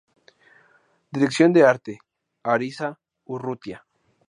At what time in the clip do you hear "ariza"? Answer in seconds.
2.41-2.97